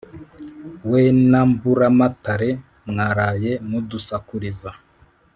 [0.89, 1.01] We
[1.31, 2.49] na Mburamatare
[2.89, 4.69] mwaraye mudusakurize